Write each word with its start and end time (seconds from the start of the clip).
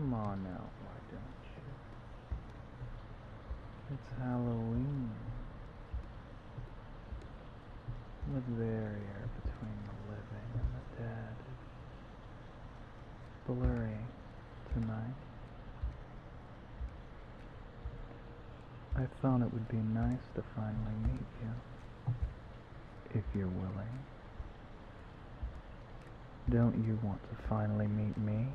on 0.00 0.42
now, 0.42 0.64
why 0.82 0.96
don't 1.12 1.44
you? 1.52 1.68
It's 3.92 4.12
Halloween. 4.18 5.10
The 8.32 8.40
barrier 8.52 9.28
between 9.42 9.78
the 9.84 9.96
living 10.08 10.50
and 10.54 10.70
the 10.74 10.84
dead 11.02 11.36
is 11.50 11.62
blurry 13.46 14.00
tonight. 14.72 15.18
I 18.96 19.04
thought 19.20 19.42
it 19.42 19.52
would 19.52 19.68
be 19.68 19.76
nice 19.76 20.24
to 20.36 20.42
finally 20.54 20.96
meet 21.02 21.28
you, 21.42 21.52
if 23.14 23.24
you're 23.34 23.48
willing. 23.48 23.98
Don't 26.48 26.76
you 26.86 26.98
want 27.02 27.20
to 27.30 27.36
finally 27.48 27.86
meet 27.86 28.16
me? 28.16 28.46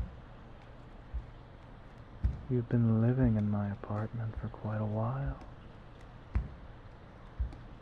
You've 2.48 2.70
been 2.70 3.02
living 3.02 3.38
in 3.38 3.50
my 3.50 3.72
apartment 3.72 4.36
for 4.40 4.50
quite 4.50 4.80
a 4.80 4.86
while. 4.86 5.38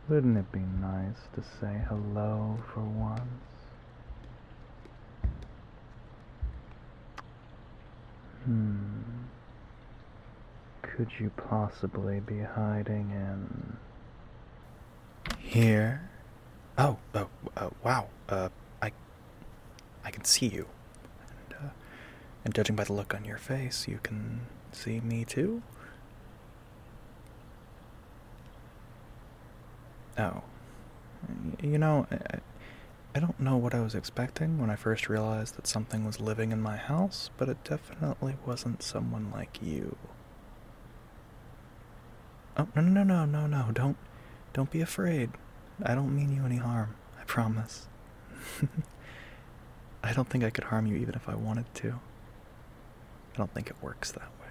Wouldn't 0.08 0.38
it 0.38 0.50
be 0.52 0.60
nice 0.60 1.18
to 1.34 1.42
say 1.42 1.82
hello 1.86 2.58
for 2.72 2.80
once? 2.80 3.20
Hmm. 8.44 9.02
Could 10.80 11.08
you 11.18 11.30
possibly 11.36 12.20
be 12.20 12.40
hiding 12.40 13.10
in. 13.10 13.76
Here? 15.40 16.08
Oh, 16.78 16.96
oh, 17.14 17.28
uh, 17.56 17.68
wow. 17.82 18.08
Uh, 18.30 18.48
I, 18.80 18.92
I 20.04 20.10
can 20.10 20.24
see 20.24 20.46
you. 20.46 20.66
And, 22.44 22.54
judging 22.54 22.76
by 22.76 22.84
the 22.84 22.92
look 22.92 23.14
on 23.14 23.24
your 23.24 23.38
face, 23.38 23.88
you 23.88 23.98
can 24.02 24.42
see 24.72 25.00
me 25.00 25.24
too? 25.24 25.62
Oh. 30.18 30.42
You 31.62 31.78
know, 31.78 32.06
I, 32.10 32.38
I 33.14 33.20
don't 33.20 33.38
know 33.40 33.56
what 33.56 33.74
I 33.74 33.80
was 33.80 33.94
expecting 33.94 34.58
when 34.58 34.70
I 34.70 34.76
first 34.76 35.08
realized 35.08 35.56
that 35.56 35.66
something 35.66 36.04
was 36.04 36.20
living 36.20 36.52
in 36.52 36.60
my 36.60 36.76
house, 36.76 37.30
but 37.38 37.48
it 37.48 37.62
definitely 37.64 38.36
wasn't 38.44 38.82
someone 38.82 39.30
like 39.32 39.62
you. 39.62 39.96
Oh, 42.56 42.68
no, 42.76 42.82
no, 42.82 43.02
no, 43.02 43.24
no, 43.24 43.46
no, 43.46 43.70
don't, 43.72 43.96
don't 44.52 44.70
be 44.70 44.80
afraid. 44.80 45.30
I 45.82 45.94
don't 45.94 46.14
mean 46.14 46.34
you 46.34 46.44
any 46.44 46.56
harm, 46.56 46.94
I 47.20 47.24
promise. 47.24 47.88
I 50.02 50.12
don't 50.12 50.28
think 50.28 50.44
I 50.44 50.50
could 50.50 50.64
harm 50.64 50.86
you 50.86 50.96
even 50.96 51.14
if 51.14 51.28
I 51.28 51.34
wanted 51.34 51.72
to. 51.76 52.00
I 53.34 53.36
don't 53.36 53.52
think 53.52 53.68
it 53.68 53.76
works 53.82 54.12
that 54.12 54.30
way. 54.40 54.48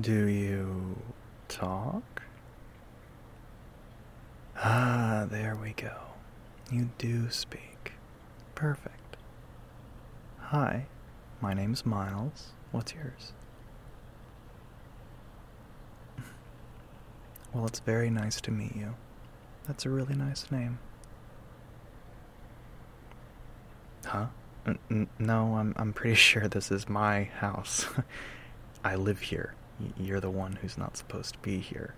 Do 0.00 0.26
you 0.26 0.96
talk? 1.48 2.22
Ah, 4.56 5.26
there 5.30 5.54
we 5.54 5.72
go. 5.72 5.92
You 6.72 6.90
do 6.98 7.30
speak. 7.30 7.92
Perfect. 8.54 9.16
Hi, 10.38 10.86
my 11.40 11.54
name's 11.54 11.86
Miles. 11.86 12.52
What's 12.72 12.92
yours? 12.94 13.32
Well, 17.52 17.66
it's 17.66 17.78
very 17.78 18.10
nice 18.10 18.40
to 18.40 18.50
meet 18.50 18.74
you. 18.74 18.96
That's 19.68 19.86
a 19.86 19.90
really 19.90 20.16
nice 20.16 20.50
name. 20.50 20.80
Huh? 24.04 24.26
No, 25.18 25.56
I'm 25.56 25.74
I'm 25.76 25.92
pretty 25.92 26.14
sure 26.30 26.48
this 26.48 26.70
is 26.70 26.88
my 26.88 27.24
house. 27.24 27.86
I 28.84 28.96
live 28.96 29.20
here. 29.20 29.54
You're 29.98 30.20
the 30.20 30.30
one 30.30 30.58
who's 30.60 30.78
not 30.78 30.96
supposed 30.96 31.34
to 31.34 31.38
be 31.40 31.58
here. 31.58 31.94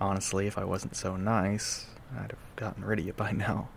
Honestly, 0.00 0.46
if 0.46 0.58
I 0.58 0.64
wasn't 0.64 0.96
so 0.96 1.16
nice, 1.16 1.86
I'd 2.14 2.32
have 2.32 2.56
gotten 2.56 2.84
rid 2.84 2.98
of 2.98 3.06
you 3.06 3.12
by 3.12 3.32
now. 3.32 3.68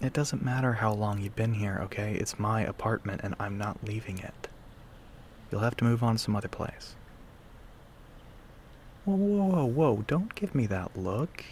It 0.00 0.12
doesn't 0.12 0.44
matter 0.44 0.74
how 0.74 0.92
long 0.92 1.20
you've 1.20 1.36
been 1.36 1.54
here, 1.54 1.78
okay? 1.84 2.14
It's 2.14 2.38
my 2.38 2.60
apartment 2.60 3.22
and 3.24 3.34
I'm 3.38 3.56
not 3.56 3.82
leaving 3.82 4.18
it. 4.18 4.48
You'll 5.50 5.62
have 5.62 5.76
to 5.78 5.84
move 5.84 6.02
on 6.02 6.16
to 6.16 6.18
some 6.18 6.36
other 6.36 6.48
place. 6.48 6.94
Whoa, 9.06 9.14
whoa, 9.14 9.46
whoa, 9.46 9.64
whoa, 9.64 10.04
don't 10.06 10.34
give 10.34 10.54
me 10.54 10.66
that 10.66 10.96
look. 10.96 11.44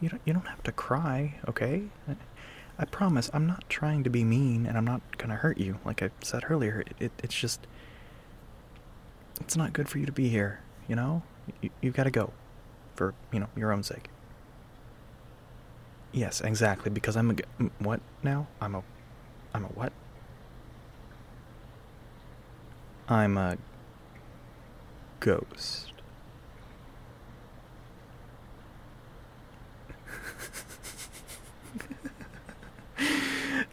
You, 0.00 0.08
don't, 0.10 0.22
you 0.24 0.32
don't 0.32 0.46
have 0.46 0.62
to 0.64 0.72
cry, 0.72 1.34
okay? 1.48 1.84
I, 2.08 2.16
I 2.78 2.84
promise, 2.84 3.30
I'm 3.32 3.46
not 3.46 3.68
trying 3.68 4.04
to 4.04 4.10
be 4.10 4.24
mean 4.24 4.66
and 4.66 4.76
I'm 4.76 4.84
not 4.84 5.00
gonna 5.18 5.36
hurt 5.36 5.58
you, 5.58 5.78
like 5.84 6.02
I 6.02 6.10
said 6.22 6.44
earlier. 6.50 6.82
It, 6.86 6.96
it, 6.98 7.12
it's 7.22 7.34
just. 7.34 7.66
It's 9.40 9.56
not 9.56 9.72
good 9.72 9.88
for 9.88 9.98
you 9.98 10.06
to 10.06 10.12
be 10.12 10.28
here, 10.28 10.60
you 10.88 10.96
know? 10.96 11.22
You, 11.60 11.70
you 11.80 11.90
gotta 11.90 12.10
go. 12.10 12.32
For, 12.94 13.14
you 13.32 13.40
know, 13.40 13.48
your 13.56 13.72
own 13.72 13.82
sake. 13.82 14.08
Yes, 16.12 16.40
exactly, 16.40 16.90
because 16.90 17.16
I'm 17.16 17.30
a 17.30 17.34
What 17.78 18.00
now? 18.22 18.46
I'm 18.60 18.74
a. 18.74 18.82
I'm 19.52 19.64
a 19.64 19.68
what? 19.68 19.92
I'm 23.08 23.36
a 23.36 23.58
ghost. 25.20 25.92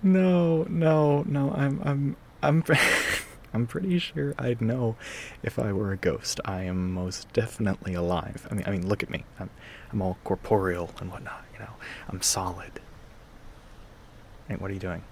No, 0.03 0.63
no, 0.69 1.23
no. 1.23 1.51
I'm 1.51 1.81
I'm 1.83 2.15
I'm 2.41 2.63
I'm 3.53 3.67
pretty 3.67 3.99
sure 3.99 4.33
I'd 4.37 4.61
know 4.61 4.95
if 5.41 5.59
I 5.59 5.71
were 5.71 5.91
a 5.91 5.97
ghost. 5.97 6.39
I 6.45 6.63
am 6.63 6.91
most 6.91 7.31
definitely 7.33 7.93
alive. 7.93 8.47
I 8.49 8.55
mean, 8.55 8.63
I 8.67 8.71
mean, 8.71 8.87
look 8.87 9.03
at 9.03 9.09
me. 9.09 9.23
I'm 9.39 9.49
I'm 9.91 10.01
all 10.01 10.17
corporeal 10.23 10.91
and 10.99 11.11
whatnot. 11.11 11.45
You 11.53 11.59
know, 11.59 11.73
I'm 12.09 12.21
solid. 12.21 12.81
Hey, 14.47 14.55
what 14.55 14.69
are 14.69 14.73
you 14.73 14.79
doing? 14.79 15.03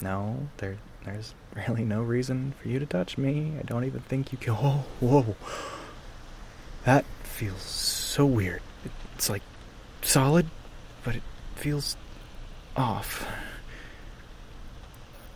No, 0.00 0.48
there 0.56 0.78
there's 1.04 1.34
really 1.54 1.84
no 1.84 2.02
reason 2.02 2.54
for 2.60 2.68
you 2.68 2.78
to 2.78 2.86
touch 2.86 3.18
me. 3.18 3.54
I 3.58 3.62
don't 3.62 3.84
even 3.84 4.00
think 4.00 4.32
you 4.32 4.38
can. 4.38 4.54
Oh, 4.54 4.84
whoa. 5.00 5.36
That 6.84 7.04
feels 7.22 7.60
so 7.62 8.24
weird. 8.24 8.62
It's 9.14 9.28
like 9.28 9.42
solid, 10.02 10.46
but 11.04 11.16
it 11.16 11.22
feels 11.56 11.96
off. 12.78 13.26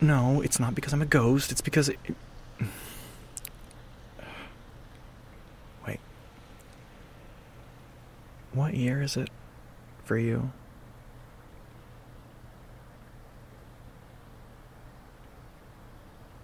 No, 0.01 0.41
it's 0.41 0.59
not 0.59 0.75
because 0.75 0.93
I'm 0.93 1.01
a 1.01 1.05
ghost. 1.05 1.51
It's 1.51 1.61
because 1.61 1.89
it. 1.89 1.99
it- 2.05 2.15
Wait. 5.87 5.99
What 8.53 8.73
year 8.73 9.01
is 9.01 9.17
it 9.17 9.29
for 10.05 10.17
you? 10.17 10.51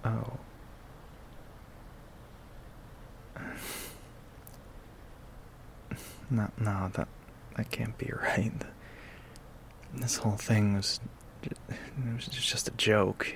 Oh. 0.05 0.37
No, 6.31 6.47
no, 6.59 6.91
that 6.93 7.07
that 7.57 7.71
can't 7.71 7.97
be 7.97 8.11
right. 8.15 8.51
This 9.93 10.17
whole 10.17 10.37
thing 10.37 10.75
was—it 10.75 11.57
was 12.15 12.25
just 12.27 12.67
a 12.67 12.71
joke. 12.71 13.35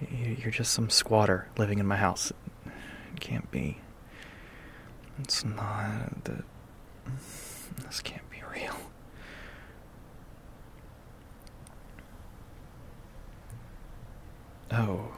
You- 0.00 0.36
You're 0.38 0.50
just 0.50 0.72
some 0.72 0.90
squatter 0.90 1.48
living 1.56 1.78
in 1.78 1.86
my 1.86 1.96
house. 1.96 2.32
It 3.14 3.20
can't 3.20 3.50
be. 3.50 3.78
It's 5.20 5.44
not. 5.44 6.24
The, 6.24 6.44
this 7.84 8.00
can't 8.02 8.28
be 8.30 8.42
real. 8.52 8.74
Oh. 14.70 15.08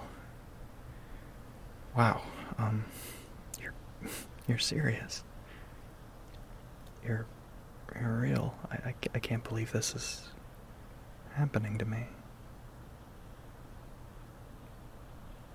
Wow. 1.97 2.21
Um, 2.59 2.85
you're 3.61 3.73
you're 4.47 4.59
serious. 4.59 5.25
You're 7.05 7.27
real. 7.94 8.55
I, 8.70 8.75
I, 8.90 8.94
I 9.14 9.19
can't 9.19 9.44
believe 9.44 9.73
this 9.73 9.94
is 9.94 10.29
happening 11.35 11.79
to 11.79 11.85
me. 11.85 12.06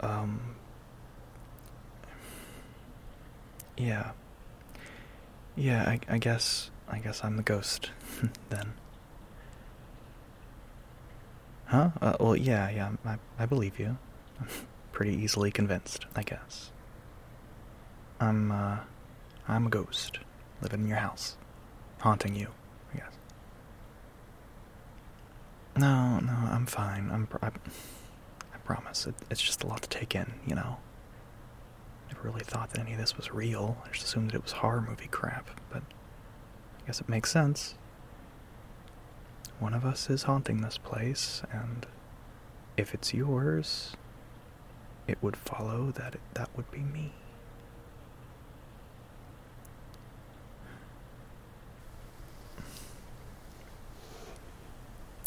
Um. 0.01 0.55
Yeah. 3.77 4.11
Yeah, 5.55 5.83
I, 5.83 5.99
I 6.09 6.17
guess 6.17 6.71
I 6.89 6.99
guess 6.99 7.23
I'm 7.23 7.37
the 7.37 7.43
ghost 7.43 7.91
then. 8.49 8.73
Huh? 11.65 11.89
Uh, 12.01 12.17
well, 12.19 12.35
yeah, 12.35 12.69
yeah. 12.69 12.91
I 13.05 13.17
I 13.39 13.45
believe 13.45 13.79
you. 13.79 13.97
I'm 14.39 14.47
pretty 14.91 15.15
easily 15.15 15.51
convinced, 15.51 16.05
I 16.15 16.23
guess. 16.23 16.71
I'm 18.19 18.51
uh, 18.51 18.79
I'm 19.47 19.67
a 19.67 19.69
ghost 19.69 20.19
living 20.61 20.81
in 20.81 20.87
your 20.87 20.97
house, 20.97 21.35
haunting 22.03 22.35
you. 22.35 22.49
I 22.93 22.97
guess. 22.97 23.13
No, 25.77 26.19
no, 26.19 26.33
I'm 26.33 26.65
fine. 26.65 27.09
I'm. 27.11 27.27
I, 27.41 27.47
I 27.47 28.57
promise. 28.65 29.07
It, 29.07 29.15
it's 29.31 29.41
just 29.41 29.63
a 29.63 29.67
lot 29.67 29.81
to 29.81 29.89
take 29.89 30.13
in, 30.13 30.33
you 30.45 30.53
know. 30.53 30.77
Never 32.09 32.27
really 32.27 32.43
thought 32.43 32.71
that 32.71 32.79
any 32.79 32.91
of 32.91 32.99
this 32.99 33.15
was 33.17 33.31
real. 33.31 33.77
I 33.85 33.89
just 33.91 34.05
assumed 34.05 34.31
that 34.31 34.35
it 34.35 34.43
was 34.43 34.51
horror 34.51 34.81
movie 34.81 35.07
crap. 35.09 35.49
But 35.69 35.83
I 36.81 36.87
guess 36.87 36.99
it 36.99 37.07
makes 37.07 37.31
sense. 37.31 37.75
One 39.59 39.73
of 39.73 39.85
us 39.85 40.09
is 40.09 40.23
haunting 40.23 40.61
this 40.61 40.77
place, 40.77 41.41
and 41.51 41.85
if 42.75 42.93
it's 42.93 43.13
yours, 43.13 43.95
it 45.07 45.17
would 45.21 45.37
follow 45.37 45.91
that 45.91 46.15
it, 46.15 46.21
that 46.33 46.49
would 46.57 46.69
be 46.69 46.79
me. 46.79 47.13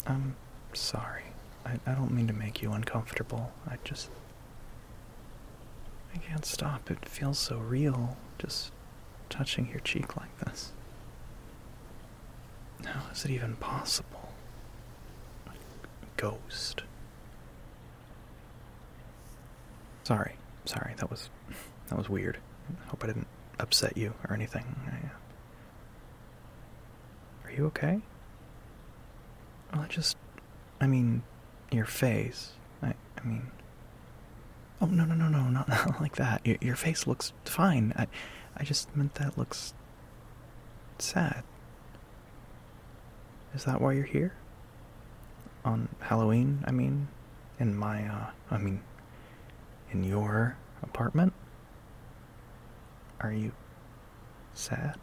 I'm 0.07 0.35
sorry. 0.73 1.23
I, 1.65 1.79
I 1.85 1.93
don't 1.93 2.11
mean 2.11 2.27
to 2.27 2.33
make 2.33 2.61
you 2.61 2.71
uncomfortable. 2.71 3.51
I 3.69 3.77
just. 3.83 4.09
I 6.13 6.17
can't 6.19 6.45
stop. 6.45 6.89
It 6.89 7.07
feels 7.07 7.37
so 7.37 7.57
real, 7.57 8.17
just 8.39 8.71
touching 9.29 9.67
your 9.69 9.81
cheek 9.81 10.15
like 10.17 10.35
this. 10.39 10.71
How 12.85 13.01
is 13.11 13.25
it 13.25 13.31
even 13.31 13.55
possible? 13.57 14.29
A 15.47 15.51
ghost. 16.15 16.83
Sorry, 20.03 20.35
sorry. 20.65 20.93
That 20.97 21.11
was 21.11 21.29
that 21.89 21.97
was 21.97 22.07
weird. 22.09 22.37
I 22.69 22.89
hope 22.89 23.03
I 23.03 23.07
didn't 23.07 23.27
upset 23.59 23.97
you 23.97 24.13
or 24.27 24.33
anything. 24.33 24.63
I, 24.87 25.07
uh, 25.07 25.09
Are 27.45 27.51
you 27.51 27.65
okay? 27.67 27.99
Well, 29.77 29.85
I 29.85 29.89
just, 29.89 30.17
I 30.81 30.87
mean, 30.87 31.21
your 31.71 31.85
face. 31.85 32.53
I, 32.81 32.95
I 33.15 33.23
mean. 33.23 33.51
Oh 34.81 34.87
no 34.87 35.05
no 35.05 35.13
no 35.13 35.27
no 35.27 35.49
not, 35.49 35.69
not 35.69 36.01
like 36.01 36.15
that. 36.15 36.45
Your 36.45 36.57
your 36.61 36.75
face 36.75 37.05
looks 37.05 37.31
fine. 37.45 37.93
I, 37.95 38.07
I 38.55 38.63
just 38.63 38.95
meant 38.95 39.13
that 39.15 39.37
looks 39.37 39.75
sad. 40.97 41.43
Is 43.53 43.65
that 43.65 43.79
why 43.79 43.93
you're 43.93 44.03
here? 44.03 44.33
On 45.63 45.89
Halloween, 45.99 46.63
I 46.65 46.71
mean, 46.71 47.07
in 47.59 47.75
my, 47.75 48.03
uh, 48.07 48.31
I 48.49 48.57
mean, 48.57 48.81
in 49.91 50.03
your 50.03 50.57
apartment? 50.81 51.33
Are 53.19 53.31
you 53.31 53.51
sad? 54.55 54.97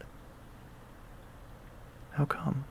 How 2.11 2.25
come? 2.25 2.65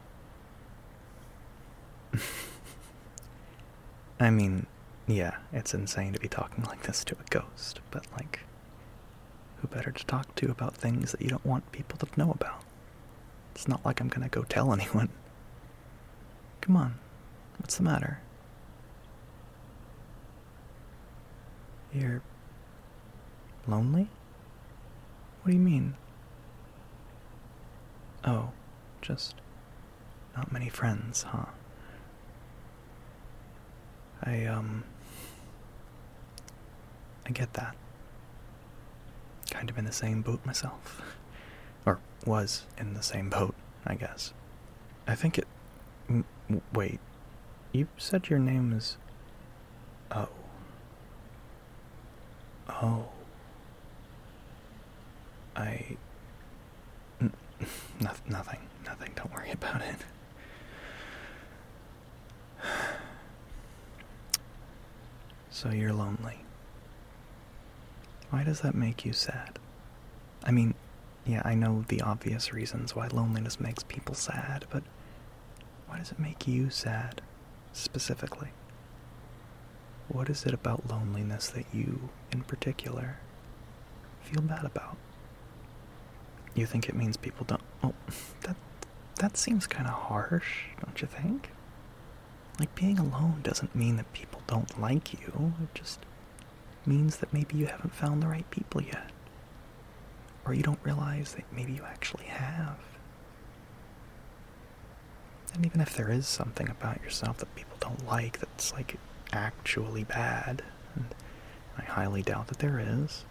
I 4.20 4.30
mean, 4.30 4.66
yeah, 5.06 5.36
it's 5.52 5.74
insane 5.74 6.12
to 6.12 6.20
be 6.20 6.28
talking 6.28 6.64
like 6.64 6.82
this 6.82 7.04
to 7.04 7.16
a 7.16 7.24
ghost, 7.30 7.80
but 7.90 8.06
like, 8.12 8.40
who 9.56 9.68
better 9.68 9.90
to 9.90 10.06
talk 10.06 10.34
to 10.36 10.50
about 10.50 10.74
things 10.74 11.12
that 11.12 11.20
you 11.20 11.28
don't 11.28 11.44
want 11.44 11.72
people 11.72 11.98
to 11.98 12.18
know 12.18 12.30
about? 12.30 12.62
It's 13.54 13.68
not 13.68 13.84
like 13.84 14.00
I'm 14.00 14.08
gonna 14.08 14.28
go 14.28 14.42
tell 14.42 14.72
anyone. 14.72 15.10
Come 16.60 16.76
on, 16.76 16.94
what's 17.58 17.76
the 17.76 17.82
matter? 17.82 18.20
You're 21.92 22.22
lonely? 23.66 24.08
What 25.42 25.50
do 25.50 25.56
you 25.56 25.62
mean? 25.62 25.94
Oh, 28.24 28.50
just 29.02 29.34
not 30.36 30.50
many 30.50 30.68
friends, 30.68 31.24
huh? 31.24 31.46
I, 34.24 34.44
um. 34.46 34.84
I 37.26 37.30
get 37.30 37.52
that. 37.54 37.74
Kind 39.50 39.70
of 39.70 39.78
in 39.78 39.84
the 39.84 39.92
same 39.92 40.22
boat 40.22 40.44
myself. 40.44 41.00
Or 41.86 41.98
was 42.26 42.64
in 42.78 42.94
the 42.94 43.02
same 43.02 43.28
boat, 43.30 43.54
I 43.86 43.94
guess. 43.94 44.32
I 45.06 45.14
think 45.14 45.38
it. 45.38 45.46
m- 46.08 46.24
Wait. 46.72 47.00
You 47.72 47.88
said 47.98 48.28
your 48.28 48.38
name 48.38 48.72
is. 48.72 48.96
Oh. 50.10 50.28
Oh. 52.68 53.06
I. 55.56 55.96
N- 57.20 57.32
noth- 58.00 58.22
nothing. 58.28 58.60
Nothing. 58.86 59.12
Don't 59.16 59.32
worry 59.34 59.50
about 59.52 59.80
it. 59.82 59.96
So 65.54 65.70
you're 65.70 65.92
lonely. 65.92 66.40
Why 68.30 68.42
does 68.42 68.62
that 68.62 68.74
make 68.74 69.04
you 69.04 69.12
sad? 69.12 69.60
I 70.42 70.50
mean, 70.50 70.74
yeah, 71.24 71.42
I 71.44 71.54
know 71.54 71.84
the 71.86 72.00
obvious 72.00 72.52
reasons 72.52 72.96
why 72.96 73.06
loneliness 73.06 73.60
makes 73.60 73.84
people 73.84 74.16
sad, 74.16 74.64
but 74.68 74.82
why 75.86 75.98
does 75.98 76.10
it 76.10 76.18
make 76.18 76.48
you 76.48 76.70
sad, 76.70 77.22
specifically? 77.72 78.48
What 80.08 80.28
is 80.28 80.44
it 80.44 80.52
about 80.52 80.90
loneliness 80.90 81.46
that 81.50 81.66
you, 81.72 82.08
in 82.32 82.42
particular, 82.42 83.18
feel 84.22 84.42
bad 84.42 84.64
about? 84.64 84.96
You 86.56 86.66
think 86.66 86.88
it 86.88 86.96
means 86.96 87.16
people 87.16 87.46
don't. 87.46 87.62
Oh, 87.80 87.94
that 88.40 88.56
that 89.20 89.36
seems 89.36 89.68
kind 89.68 89.86
of 89.86 89.94
harsh, 89.94 90.64
don't 90.84 91.00
you 91.00 91.06
think? 91.06 91.50
Like 92.58 92.74
being 92.74 92.98
alone 92.98 93.40
doesn't 93.42 93.74
mean 93.74 93.96
that 93.96 94.12
people 94.12 94.40
don't 94.46 94.80
like 94.80 95.12
you. 95.12 95.54
It 95.62 95.74
just 95.74 96.00
means 96.86 97.16
that 97.16 97.32
maybe 97.32 97.56
you 97.56 97.66
haven't 97.66 97.94
found 97.94 98.22
the 98.22 98.28
right 98.28 98.48
people 98.50 98.82
yet. 98.82 99.10
Or 100.44 100.54
you 100.54 100.62
don't 100.62 100.78
realize 100.84 101.34
that 101.34 101.44
maybe 101.52 101.72
you 101.72 101.82
actually 101.84 102.26
have. 102.26 102.78
And 105.54 105.64
even 105.64 105.80
if 105.80 105.94
there 105.96 106.10
is 106.10 106.26
something 106.26 106.68
about 106.68 107.02
yourself 107.02 107.38
that 107.38 107.54
people 107.54 107.76
don't 107.80 108.06
like 108.06 108.38
that's 108.40 108.72
like 108.72 108.96
actually 109.32 110.04
bad, 110.04 110.62
and 110.94 111.06
I 111.78 111.82
highly 111.82 112.22
doubt 112.22 112.48
that 112.48 112.58
there 112.58 112.78
is, 112.80 113.24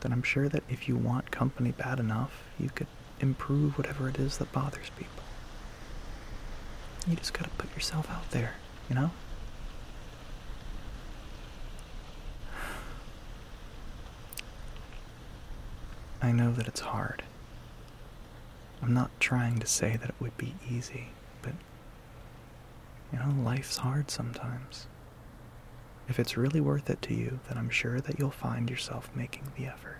then 0.00 0.12
I'm 0.12 0.22
sure 0.22 0.48
that 0.48 0.62
if 0.68 0.88
you 0.88 0.96
want 0.96 1.30
company 1.30 1.72
bad 1.72 2.00
enough, 2.00 2.44
you 2.58 2.70
could 2.70 2.86
improve 3.20 3.78
whatever 3.78 4.08
it 4.08 4.18
is 4.18 4.38
that 4.38 4.52
bothers 4.52 4.90
people. 4.96 5.22
You 7.06 7.14
just 7.14 7.32
gotta 7.32 7.50
put 7.50 7.72
yourself 7.74 8.10
out 8.10 8.30
there, 8.30 8.54
you 8.88 8.96
know? 8.96 9.10
I 16.20 16.32
know 16.32 16.52
that 16.52 16.66
it's 16.66 16.80
hard. 16.80 17.22
I'm 18.82 18.92
not 18.92 19.10
trying 19.20 19.58
to 19.60 19.66
say 19.66 19.96
that 19.96 20.08
it 20.08 20.16
would 20.18 20.36
be 20.36 20.54
easy, 20.68 21.08
but 21.42 21.52
you 23.12 23.18
know, 23.18 23.32
life's 23.42 23.76
hard 23.76 24.10
sometimes. 24.10 24.86
If 26.08 26.18
it's 26.18 26.36
really 26.36 26.60
worth 26.60 26.90
it 26.90 27.02
to 27.02 27.14
you, 27.14 27.38
then 27.48 27.58
I'm 27.58 27.70
sure 27.70 28.00
that 28.00 28.18
you'll 28.18 28.30
find 28.30 28.68
yourself 28.68 29.10
making 29.14 29.44
the 29.56 29.66
effort. 29.66 29.98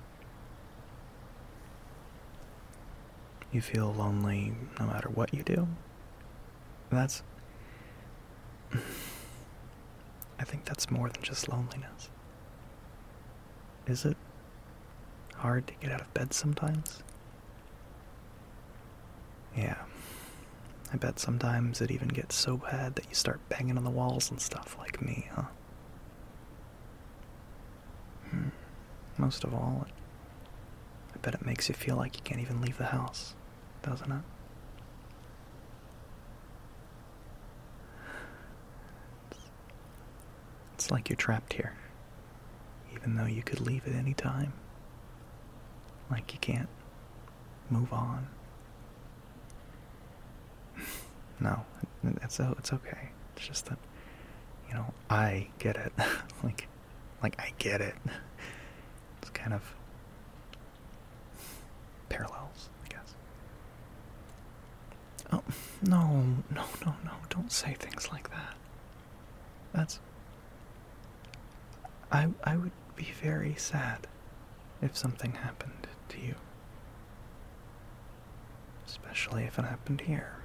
You 3.52 3.60
feel 3.60 3.92
lonely 3.92 4.52
no 4.78 4.86
matter 4.86 5.08
what 5.08 5.32
you 5.32 5.42
do? 5.42 5.68
That's. 6.90 7.23
I 10.38 10.45
think 10.45 10.64
that's 10.64 10.90
more 10.90 11.09
than 11.09 11.23
just 11.23 11.49
loneliness. 11.49 12.11
Is 13.87 14.05
it 14.05 14.16
hard 15.37 15.66
to 15.69 15.75
get 15.75 15.93
out 15.93 16.00
of 16.00 16.12
bed 16.14 16.35
sometimes? 16.35 17.02
Yeah. 19.57 19.76
I 20.93 20.97
bet 20.97 21.19
sometimes 21.19 21.81
it 21.81 21.90
even 21.90 22.09
gets 22.09 22.35
so 22.35 22.57
bad 22.59 22.95
that 22.97 23.09
you 23.09 23.14
start 23.14 23.40
banging 23.49 23.76
on 23.76 23.85
the 23.85 23.90
walls 23.90 24.31
and 24.31 24.40
stuff 24.40 24.76
like 24.78 25.02
me, 25.02 25.28
huh? 25.35 25.45
Hmm. 28.31 28.49
Most 29.19 29.45
of 29.45 29.55
all, 29.55 29.87
I 31.14 31.19
bet 31.19 31.35
it 31.35 31.45
makes 31.45 31.69
you 31.69 31.75
feel 31.75 31.97
like 31.97 32.16
you 32.16 32.23
can't 32.23 32.40
even 32.40 32.61
leave 32.61 32.78
the 32.78 32.87
house, 32.87 33.35
doesn't 33.83 34.12
it? 34.12 34.23
It's 40.76 40.90
like 40.90 41.09
you're 41.09 41.16
trapped 41.16 41.54
here, 41.54 41.73
even 42.95 43.16
though 43.16 43.25
you 43.25 43.42
could 43.42 43.61
leave 43.61 43.87
at 43.88 43.95
any 43.95 44.12
time. 44.12 44.52
Like 46.11 46.35
you 46.35 46.38
can't 46.38 46.68
move 47.71 47.92
on. 47.92 48.28
No, 51.38 51.64
it's 52.23 52.40
it's 52.40 52.73
okay. 52.73 53.11
It's 53.37 53.47
just 53.47 53.66
that, 53.66 53.78
you 54.68 54.75
know, 54.75 54.95
I 55.11 55.49
get 55.59 55.76
it. 55.76 55.92
like, 56.42 56.66
like 57.23 57.38
I 57.38 57.52
get 57.59 57.80
it. 57.80 57.95
It's 59.21 59.30
kind 59.30 59.52
of 59.52 59.62
parallels, 62.09 62.68
I 62.85 62.88
guess. 62.88 63.14
Oh, 65.33 65.42
No, 65.83 66.23
no, 66.54 66.64
no, 66.85 66.95
no. 67.04 67.11
Don't 67.28 67.50
say 67.52 67.75
things 67.78 68.11
like 68.12 68.30
that. 68.30 68.54
That's. 69.75 70.00
I, 72.10 72.28
I 72.44 72.56
would 72.56 72.72
be 72.94 73.08
very 73.20 73.54
sad 73.56 74.06
if 74.80 74.96
something 74.96 75.32
happened 75.32 75.86
to 76.08 76.20
you. 76.20 76.34
Especially 78.86 79.44
if 79.44 79.58
it 79.58 79.64
happened 79.64 80.02
here, 80.02 80.36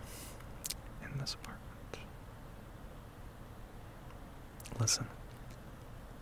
in 1.03 1.19
this 1.19 1.35
apartment. 1.35 1.57
Listen, 4.79 5.07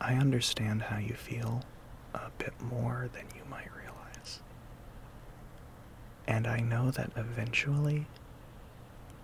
I 0.01 0.15
understand 0.15 0.83
how 0.83 0.97
you 0.97 1.13
feel 1.13 1.63
a 2.13 2.29
bit 2.37 2.53
more 2.61 3.09
than 3.13 3.25
you 3.35 3.43
might 3.49 3.69
realize. 3.75 4.41
And 6.27 6.45
I 6.45 6.59
know 6.59 6.91
that 6.91 7.11
eventually, 7.15 8.07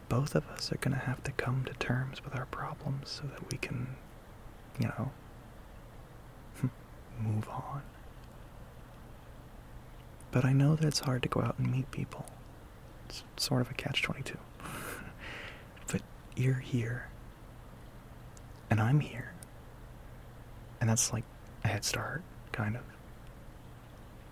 both 0.10 0.36
of 0.36 0.48
us 0.48 0.72
are 0.72 0.77
going 0.77 0.93
to 0.93 1.05
have 1.05 1.24
to 1.24 1.31
come 1.31 1.63
to 1.65 1.74
terms 1.74 2.24
with 2.24 2.36
our 2.36 2.45
problems 2.45 3.10
so 3.10 3.24
that 3.27 3.51
we 3.51 3.57
can, 3.57 3.95
you 4.79 4.88
know, 4.88 5.12
move 7.19 7.48
on. 7.50 7.81
But 10.31 10.45
I 10.45 10.53
know 10.53 10.75
that 10.75 10.86
it's 10.86 11.00
hard 11.00 11.24
to 11.24 11.29
go 11.29 11.41
out 11.41 11.57
and 11.57 11.72
meet 11.72 11.89
people. 11.91 12.25
It's 13.07 13.24
sort 13.38 13.62
of 13.62 13.72
a 13.72 13.74
catch 13.74 14.01
22. 14.01 14.38
but 15.91 16.01
you're 16.36 16.55
here. 16.55 17.07
And 18.69 18.81
I'm 18.81 19.00
here. 19.00 19.31
And 20.81 20.89
that's 20.89 21.13
like 21.13 21.24
a 21.63 21.67
head 21.69 21.86
start, 21.86 22.22
kind 22.51 22.75
of. 22.75 22.81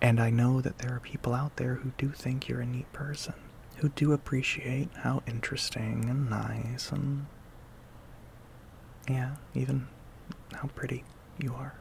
And 0.02 0.20
I 0.20 0.30
know 0.30 0.60
that 0.60 0.80
there 0.80 0.94
are 0.94 1.00
people 1.00 1.34
out 1.34 1.56
there 1.56 1.76
who 1.76 1.94
do 1.98 2.10
think 2.10 2.50
you're 2.50 2.60
a 2.60 2.66
neat 2.66 2.92
person, 2.92 3.36
who 3.78 3.88
do 3.90 4.12
appreciate 4.12 4.90
how 4.98 5.24
interesting 5.26 6.10
and 6.10 6.30
nice 6.30 6.92
and. 6.92 7.28
Yeah, 9.10 9.36
even 9.54 9.88
how 10.54 10.68
pretty 10.76 11.04
you 11.38 11.54
are. 11.54 11.76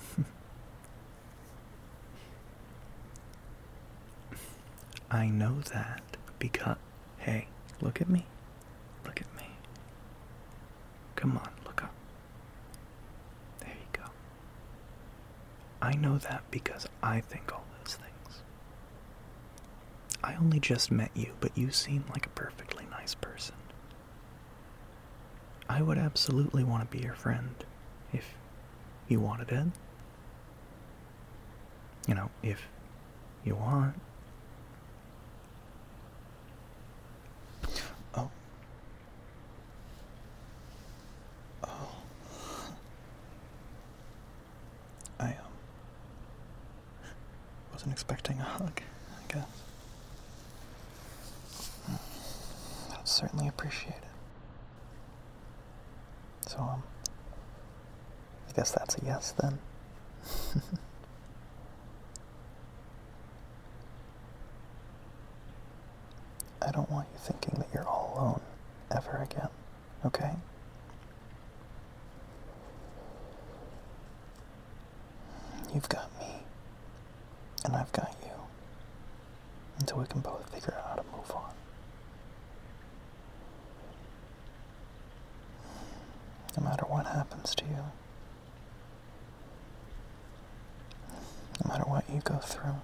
I 5.10 5.26
know 5.28 5.60
that 5.72 6.02
because. 6.38 6.76
Hey, 7.18 7.48
look 7.80 8.00
at 8.00 8.08
me. 8.08 8.26
Look 9.04 9.20
at 9.20 9.36
me. 9.36 9.44
Come 11.16 11.36
on, 11.36 11.50
look 11.66 11.82
up. 11.82 11.92
There 13.60 13.68
you 13.68 13.86
go. 13.92 14.04
I 15.82 15.94
know 15.94 16.18
that 16.18 16.42
because 16.50 16.86
I 17.02 17.20
think 17.20 17.52
all 17.52 17.64
those 17.82 17.94
things. 17.96 18.40
I 20.22 20.34
only 20.36 20.60
just 20.60 20.90
met 20.90 21.10
you, 21.14 21.32
but 21.40 21.56
you 21.56 21.70
seem 21.70 22.04
like 22.10 22.26
a 22.26 22.30
perfectly 22.30 22.86
nice 22.90 23.14
person. 23.14 23.54
I 25.68 25.82
would 25.82 25.98
absolutely 25.98 26.64
want 26.64 26.90
to 26.90 26.96
be 26.96 27.02
your 27.02 27.14
friend 27.14 27.54
if 28.12 28.34
you 29.08 29.20
wanted 29.20 29.50
it. 29.50 29.66
You 32.10 32.16
know, 32.16 32.28
if 32.42 32.60
you 33.44 33.54
want. 33.54 33.94
Oh. 38.16 38.28
Oh. 41.62 41.68
I 45.20 45.26
um 45.26 45.34
wasn't 47.72 47.92
expecting 47.92 48.40
a 48.40 48.42
hug, 48.42 48.82
I 48.82 49.32
guess. 49.32 49.46
That's 52.90 53.12
certainly 53.12 53.46
appreciated. 53.46 54.00
So 56.48 56.58
um 56.58 56.82
I 58.48 58.52
guess 58.56 58.72
that's 58.72 58.98
a 58.98 59.04
yes 59.06 59.32
then. 59.40 59.60
I 66.62 66.70
don't 66.72 66.90
want 66.90 67.08
you 67.12 67.18
thinking 67.18 67.54
that 67.58 67.68
you're 67.72 67.86
all 67.86 68.12
alone 68.16 68.40
ever 68.94 69.16
again, 69.22 69.48
okay? 70.04 70.32
You've 75.74 75.88
got 75.88 76.10
me, 76.18 76.26
and 77.64 77.76
I've 77.76 77.92
got 77.92 78.14
you, 78.24 78.32
until 79.78 79.98
we 79.98 80.06
can 80.06 80.20
both 80.20 80.52
figure 80.52 80.74
out 80.78 80.88
how 80.88 80.94
to 80.96 81.02
move 81.16 81.30
on. 81.34 81.50
No 86.58 86.64
matter 86.64 86.84
what 86.86 87.06
happens 87.06 87.54
to 87.54 87.64
you, 87.64 87.84
no 91.64 91.68
matter 91.68 91.84
what 91.84 92.04
you 92.12 92.20
go 92.24 92.36
through, 92.38 92.74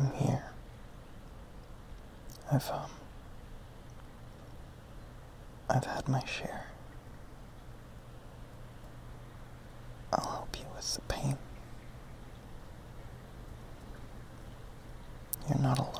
I'm 0.00 0.12
here. 0.12 0.42
I've 2.50 2.70
um 2.70 2.90
I've 5.68 5.84
had 5.84 6.08
my 6.08 6.24
share. 6.24 6.64
I'll 10.12 10.26
help 10.28 10.58
you 10.58 10.64
with 10.74 10.94
the 10.94 11.02
pain. 11.02 11.36
You're 15.48 15.58
not 15.58 15.78
alone. 15.78 15.96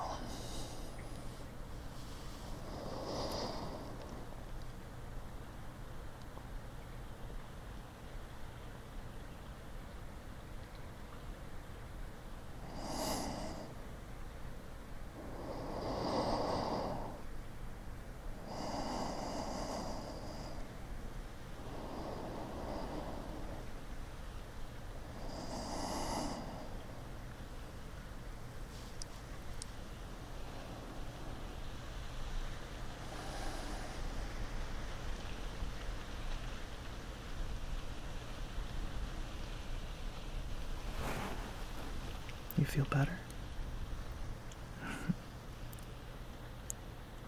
You 42.58 42.59
feel 42.70 42.84
better? 42.84 43.18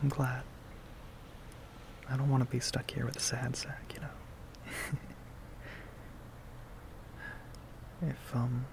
I'm 0.01 0.09
glad. 0.09 0.45
I 2.09 2.17
don't 2.17 2.31
want 2.31 2.45
to 2.45 2.49
be 2.49 2.61
stuck 2.61 2.89
here 2.89 3.05
with 3.05 3.17
a 3.17 3.21
sad 3.21 3.57
sack, 3.57 3.93
you 3.93 4.01
know. 4.01 4.07
if 8.09 8.37
um 8.37 8.67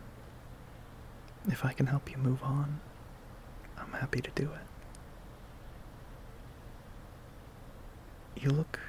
if 1.48 1.66
I 1.66 1.74
can 1.74 1.88
help 1.88 2.12
you 2.12 2.18
move 2.18 2.44
on, 2.44 2.80
I'm 3.76 3.94
happy 3.94 4.22
to 4.22 4.30
do 4.36 4.44
it. 4.44 4.68
You 8.44 8.52
look 8.52 8.80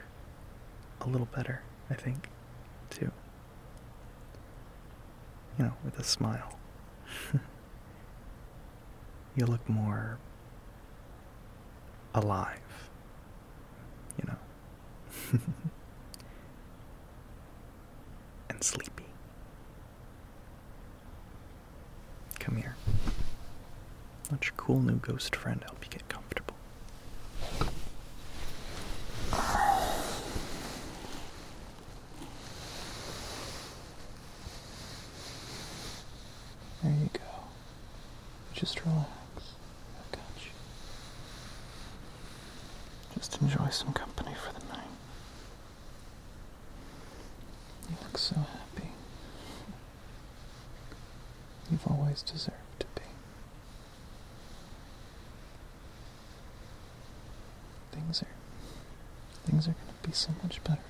a 1.00 1.08
little 1.08 1.28
better, 1.34 1.62
I 1.88 1.94
think, 1.94 2.28
too. 2.90 3.10
You 5.58 5.64
know, 5.64 5.72
with 5.82 5.98
a 5.98 6.04
smile. 6.04 6.58
you 9.36 9.46
look 9.46 9.66
more 9.68 10.18
alive, 12.14 12.90
you 14.18 14.24
know, 14.28 14.38
and 18.50 18.62
sleepy. 18.62 19.04
Come 22.38 22.56
here. 22.56 22.76
Let 24.30 24.44
your 24.44 24.54
cool 24.56 24.80
new 24.80 24.94
ghost 24.96 25.34
friend 25.34 25.60
help 25.64 25.84
you 25.84 25.90
get 25.90 26.08
comfortable. 26.08 26.54
There 36.82 36.92
you 36.92 37.10
go. 37.12 37.20
Just 38.54 38.80
relax. 38.84 39.08
I 39.36 40.16
got 40.16 40.22
you. 40.36 40.52
Just 43.16 43.40
enjoy 43.42 43.68
some 43.70 43.92
company 43.92 44.34
for 44.34 44.52
the 44.58 44.64
night. 44.66 44.86
You 47.88 47.96
look 48.02 48.16
so 48.16 48.36
happy. 48.36 48.90
You've 51.70 51.86
always 51.88 52.22
deserved 52.22 52.54
to 52.78 52.86
be. 52.94 53.00
things 59.46 59.66
are 59.68 59.72
going 59.72 59.94
to 60.02 60.08
be 60.08 60.09
so 60.20 60.28
much 60.42 60.62
better 60.64 60.89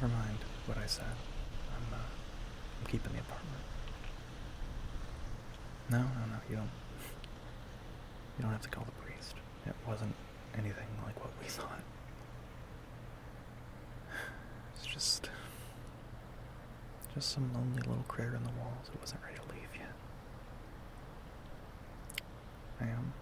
Never 0.00 0.14
mind 0.14 0.38
what 0.66 0.78
I 0.78 0.86
said. 0.86 1.04
I'm, 1.74 1.92
uh, 1.92 1.96
I'm 1.98 2.86
keeping 2.86 3.12
the 3.14 3.18
apartment. 3.18 3.62
No, 5.90 5.98
no, 5.98 6.04
no, 6.04 6.38
you 6.48 6.54
don't. 6.54 6.70
You 8.38 8.42
don't 8.42 8.52
have 8.52 8.62
to 8.62 8.68
call 8.68 8.84
the 8.84 8.92
priest. 9.04 9.34
It 9.66 9.74
wasn't 9.88 10.14
anything 10.54 10.86
like 11.04 11.18
what 11.18 11.32
we 11.42 11.48
thought. 11.48 11.80
It's 14.76 14.86
just. 14.86 15.30
Just 17.12 17.30
some 17.32 17.52
lonely 17.52 17.80
little 17.80 18.04
critter 18.06 18.36
in 18.36 18.44
the 18.44 18.50
walls 18.50 18.88
who 18.92 19.00
wasn't 19.00 19.20
ready 19.24 19.34
to 19.34 19.42
leave 19.52 19.68
yet. 19.74 19.94
I 22.80 22.84
am. 22.84 23.12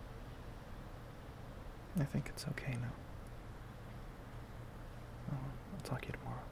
I 1.99 2.05
think 2.05 2.27
it's 2.29 2.45
okay 2.51 2.73
now. 2.73 2.93
I'll 5.33 5.81
talk 5.89 6.03
to 6.03 6.09
you 6.09 6.13
tomorrow. 6.13 6.43